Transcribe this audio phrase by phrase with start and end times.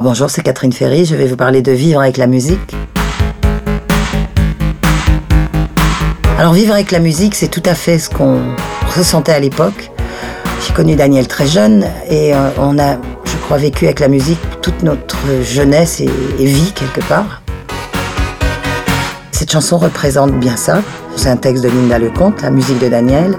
[0.00, 2.76] Bonjour, c'est Catherine Ferry, je vais vous parler de vivre avec la musique.
[6.38, 8.38] Alors vivre avec la musique, c'est tout à fait ce qu'on
[8.96, 9.90] ressentait à l'époque.
[10.64, 14.38] J'ai connu Daniel très jeune et euh, on a, je crois, vécu avec la musique
[14.62, 16.06] toute notre jeunesse et,
[16.38, 17.42] vie quelque part.
[19.32, 20.80] Cette chanson représente bien ça.
[21.16, 23.36] C'est un texte de Linda Lecomte, la musique de Daniel.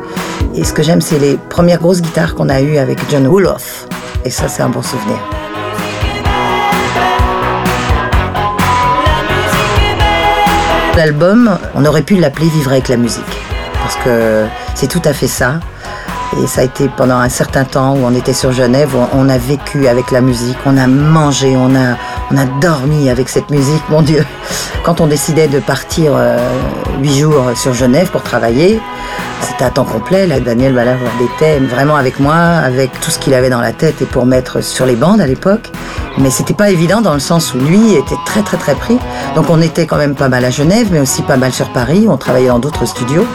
[0.56, 3.88] Et ce que j'aime, c'est les premières grosses guitares qu'on a eues avec John Wooloff.
[4.26, 5.20] Et ça, c'est un bon souvenir.
[11.00, 13.24] L'album, on aurait pu l'appeler Vivre avec la musique,
[13.82, 14.44] parce que
[14.76, 15.62] c'est tout à fait ça.
[16.38, 19.38] Et ça a été pendant un certain temps où on était sur Genève, on a
[19.38, 21.96] vécu avec la musique, on a mangé, on a,
[22.32, 24.26] on a dormi avec cette musique, mon Dieu.
[24.84, 26.38] Quand on décidait de partir euh,
[27.02, 28.80] huit jours sur Genève pour travailler,
[29.42, 30.28] c'était à temps complet.
[30.28, 34.02] Là, Daniel Balavoine était vraiment avec moi, avec tout ce qu'il avait dans la tête
[34.02, 35.72] et pour mettre sur les bandes à l'époque.
[36.18, 38.98] Mais c'était pas évident dans le sens où lui était très très très pris.
[39.36, 42.08] Donc on était quand même pas mal à Genève, mais aussi pas mal sur Paris.
[42.10, 43.26] On travaillait dans d'autres studios.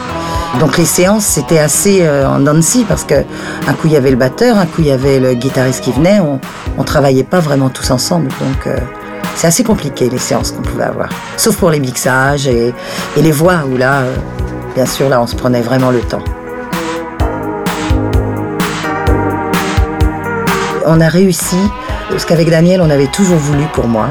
[0.59, 3.15] Donc les séances c'était assez euh, en dancy parce que
[3.67, 5.91] un coup il y avait le batteur, un coup il y avait le guitariste qui
[5.91, 6.19] venait.
[6.19, 6.39] On,
[6.77, 8.27] on travaillait pas vraiment tous ensemble.
[8.27, 8.77] Donc euh,
[9.35, 11.09] c'est assez compliqué les séances qu'on pouvait avoir.
[11.35, 12.73] Sauf pour les mixages et,
[13.17, 14.15] les voix où là, euh,
[14.75, 16.23] bien sûr, là on se prenait vraiment le temps.
[20.85, 21.57] On a réussi
[22.17, 24.07] ce qu'avec Daniel on avait toujours voulu pour moi.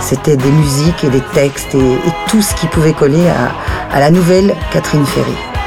[0.00, 1.98] C'était des musiques et des textes et,
[2.28, 3.26] tout ce qui pouvait coller
[3.92, 5.57] à la nouvelle Catherine Ferry.